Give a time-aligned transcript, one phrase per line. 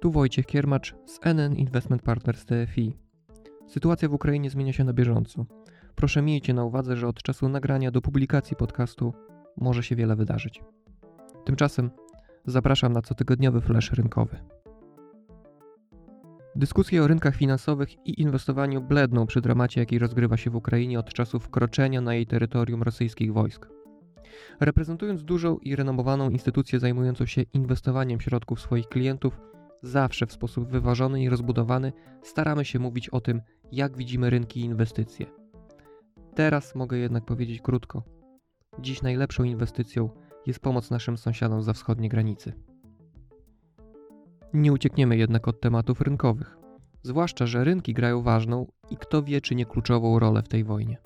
[0.00, 2.96] Tu Wojciech Kiermacz z NN Investment Partners TFI.
[3.66, 5.46] Sytuacja w Ukrainie zmienia się na bieżąco.
[5.94, 9.12] Proszę miejcie na uwadze, że od czasu nagrania do publikacji podcastu
[9.56, 10.62] może się wiele wydarzyć.
[11.44, 11.90] Tymczasem
[12.46, 14.36] zapraszam na cotygodniowy flash rynkowy.
[16.56, 21.12] Dyskusje o rynkach finansowych i inwestowaniu bledną przy dramacie, jaki rozgrywa się w Ukrainie od
[21.12, 23.77] czasu wkroczenia na jej terytorium rosyjskich wojsk.
[24.60, 29.40] Reprezentując dużą i renomowaną instytucję zajmującą się inwestowaniem środków swoich klientów,
[29.82, 33.40] zawsze w sposób wyważony i rozbudowany staramy się mówić o tym,
[33.72, 35.26] jak widzimy rynki i inwestycje.
[36.34, 38.02] Teraz mogę jednak powiedzieć krótko.
[38.78, 40.10] Dziś najlepszą inwestycją
[40.46, 42.52] jest pomoc naszym sąsiadom za wschodniej granicy.
[44.52, 46.58] Nie uciekniemy jednak od tematów rynkowych,
[47.02, 50.98] zwłaszcza, że rynki grają ważną i kto wie, czy nie kluczową rolę w tej wojnie.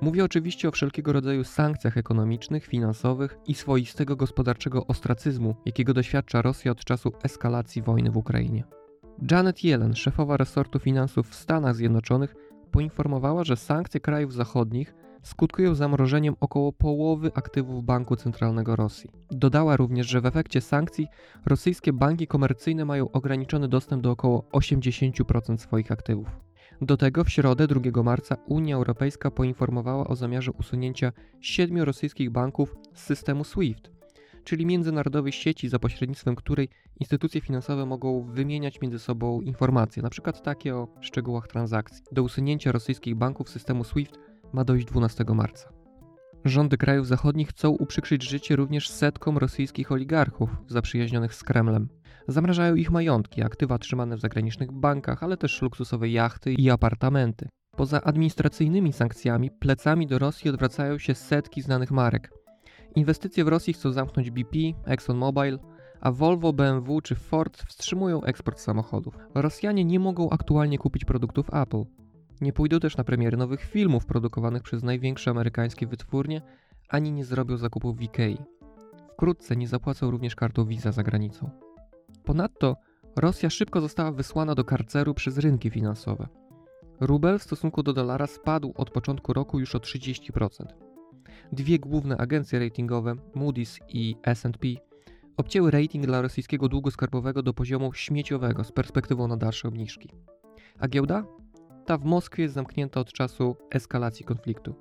[0.00, 6.72] Mówię oczywiście o wszelkiego rodzaju sankcjach ekonomicznych, finansowych i swoistego gospodarczego ostracyzmu, jakiego doświadcza Rosja
[6.72, 8.64] od czasu eskalacji wojny w Ukrainie.
[9.30, 12.34] Janet Yellen, szefowa resortu finansów w Stanach Zjednoczonych,
[12.70, 19.10] poinformowała, że sankcje krajów zachodnich skutkują zamrożeniem około połowy aktywów Banku Centralnego Rosji.
[19.30, 21.06] Dodała również, że w efekcie sankcji
[21.46, 26.28] rosyjskie banki komercyjne mają ograniczony dostęp do około 80% swoich aktywów.
[26.82, 32.76] Do tego w środę 2 marca Unia Europejska poinformowała o zamiarze usunięcia siedmiu rosyjskich banków
[32.94, 33.90] z systemu SWIFT,
[34.44, 36.68] czyli międzynarodowej sieci, za pośrednictwem której
[37.00, 40.32] instytucje finansowe mogą wymieniać między sobą informacje, np.
[40.32, 42.02] takie o szczegółach transakcji.
[42.12, 44.18] Do usunięcia rosyjskich banków z systemu SWIFT
[44.52, 45.73] ma dojść 12 marca.
[46.44, 51.88] Rządy krajów zachodnich chcą uprzykrzyć życie również setkom rosyjskich oligarchów zaprzyjaźnionych z Kremlem.
[52.28, 57.48] Zamrażają ich majątki, aktywa trzymane w zagranicznych bankach, ale też luksusowe jachty i apartamenty.
[57.76, 62.32] Poza administracyjnymi sankcjami, plecami do Rosji odwracają się setki znanych marek.
[62.94, 65.58] Inwestycje w Rosji chcą zamknąć BP, ExxonMobil,
[66.00, 69.18] a Volvo, BMW czy Ford wstrzymują eksport samochodów.
[69.34, 71.84] Rosjanie nie mogą aktualnie kupić produktów Apple.
[72.40, 76.42] Nie pójdą też na premiery nowych filmów produkowanych przez największe amerykańskie wytwórnie,
[76.88, 78.38] ani nie zrobią zakupów w Ikei.
[79.12, 81.50] Wkrótce nie zapłacą również kartą Visa za granicą.
[82.24, 82.76] Ponadto
[83.16, 86.28] Rosja szybko została wysłana do karceru przez rynki finansowe.
[87.00, 90.64] Rubel w stosunku do dolara spadł od początku roku już o 30%.
[91.52, 94.68] Dwie główne agencje ratingowe, Moody's i S&P,
[95.36, 100.08] obcięły rating dla rosyjskiego długu skarbowego do poziomu śmieciowego z perspektywą na dalsze obniżki.
[100.78, 101.24] A giełda?
[101.86, 104.74] Ta w Moskwie jest zamknięta od czasu eskalacji konfliktu.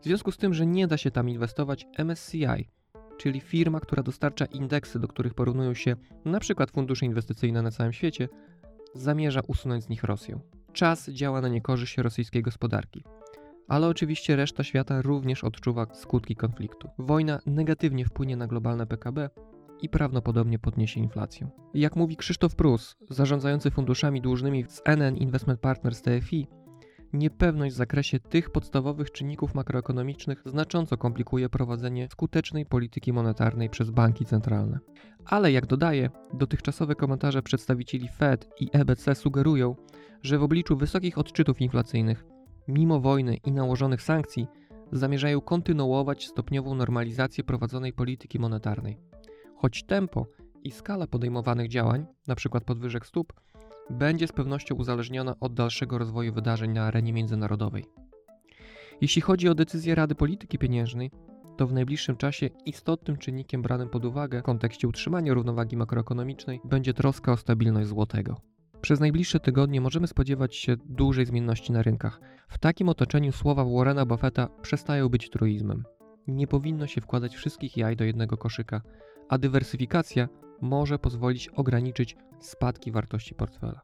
[0.00, 2.68] W związku z tym, że nie da się tam inwestować, MSCI,
[3.16, 6.66] czyli firma, która dostarcza indeksy, do których porównują się np.
[6.72, 8.28] fundusze inwestycyjne na całym świecie,
[8.94, 10.40] zamierza usunąć z nich Rosję.
[10.72, 13.04] Czas działa na niekorzyść rosyjskiej gospodarki.
[13.68, 16.88] Ale oczywiście reszta świata również odczuwa skutki konfliktu.
[16.98, 19.30] Wojna negatywnie wpłynie na globalne PKB
[19.82, 21.50] i prawdopodobnie podniesie inflację.
[21.74, 26.46] Jak mówi Krzysztof Prus, zarządzający funduszami dłużnymi z NN Investment Partners TFI,
[27.12, 34.24] niepewność w zakresie tych podstawowych czynników makroekonomicznych znacząco komplikuje prowadzenie skutecznej polityki monetarnej przez banki
[34.24, 34.78] centralne.
[35.24, 39.76] Ale jak dodaje, dotychczasowe komentarze przedstawicieli Fed i EBC sugerują,
[40.22, 42.24] że w obliczu wysokich odczytów inflacyjnych,
[42.68, 44.46] mimo wojny i nałożonych sankcji,
[44.92, 49.11] zamierzają kontynuować stopniową normalizację prowadzonej polityki monetarnej.
[49.62, 50.26] Choć tempo
[50.64, 52.60] i skala podejmowanych działań, np.
[52.60, 53.32] podwyżek stóp,
[53.90, 57.84] będzie z pewnością uzależniona od dalszego rozwoju wydarzeń na arenie międzynarodowej.
[59.00, 61.10] Jeśli chodzi o decyzję Rady Polityki Pieniężnej,
[61.56, 66.94] to w najbliższym czasie istotnym czynnikiem branym pod uwagę w kontekście utrzymania równowagi makroekonomicznej będzie
[66.94, 68.40] troska o stabilność złotego.
[68.80, 72.20] Przez najbliższe tygodnie możemy spodziewać się dużej zmienności na rynkach.
[72.48, 75.84] W takim otoczeniu słowa Warrena Buffetta przestają być truizmem.
[76.26, 78.82] Nie powinno się wkładać wszystkich jaj do jednego koszyka,
[79.32, 80.28] a dywersyfikacja
[80.60, 83.80] może pozwolić ograniczyć spadki wartości portfela.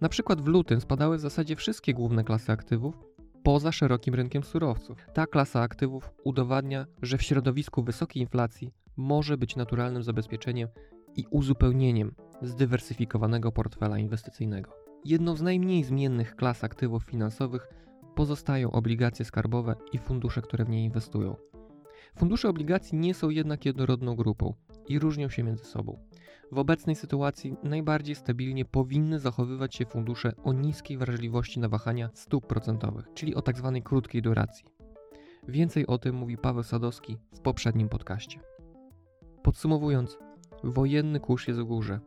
[0.00, 2.98] Na przykład w lutym spadały w zasadzie wszystkie główne klasy aktywów
[3.42, 5.06] poza szerokim rynkiem surowców.
[5.14, 10.68] Ta klasa aktywów udowadnia, że w środowisku wysokiej inflacji może być naturalnym zabezpieczeniem
[11.16, 14.70] i uzupełnieniem zdywersyfikowanego portfela inwestycyjnego.
[15.04, 17.68] Jedną z najmniej zmiennych klas aktywów finansowych
[18.14, 21.36] pozostają obligacje skarbowe i fundusze, które w nie inwestują.
[22.18, 24.54] Fundusze obligacji nie są jednak jednorodną grupą
[24.88, 25.98] i różnią się między sobą.
[26.52, 32.46] W obecnej sytuacji najbardziej stabilnie powinny zachowywać się fundusze o niskiej wrażliwości na wahania stóp
[32.46, 33.72] procentowych, czyli o tzw.
[33.74, 34.64] Tak krótkiej duracji.
[35.48, 38.40] Więcej o tym mówi Paweł Sadowski w poprzednim podcaście.
[39.42, 40.18] Podsumowując,
[40.64, 42.00] wojenny kurz jest w górze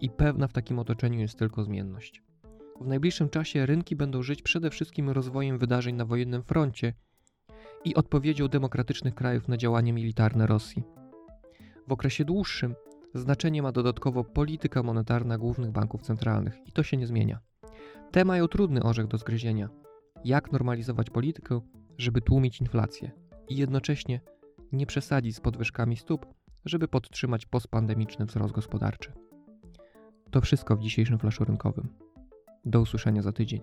[0.00, 2.22] i pewna w takim otoczeniu jest tylko zmienność.
[2.80, 6.92] W najbliższym czasie rynki będą żyć przede wszystkim rozwojem wydarzeń na wojennym froncie
[7.84, 10.97] i odpowiedzią demokratycznych krajów na działania militarne Rosji.
[11.88, 12.74] W okresie dłuższym
[13.14, 17.38] znaczenie ma dodatkowo polityka monetarna głównych banków centralnych i to się nie zmienia.
[18.10, 19.68] Te mają trudny orzech do zgryzienia.
[20.24, 21.60] Jak normalizować politykę,
[21.98, 23.10] żeby tłumić inflację
[23.48, 24.20] i jednocześnie
[24.72, 26.26] nie przesadzić z podwyżkami stóp,
[26.64, 29.12] żeby podtrzymać postpandemiczny wzrost gospodarczy.
[30.30, 31.88] To wszystko w dzisiejszym flaszu rynkowym.
[32.64, 33.60] Do usłyszenia za tydzień.